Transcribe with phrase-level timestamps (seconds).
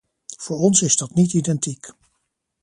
[0.37, 1.91] Voor ons is dat niet identiek.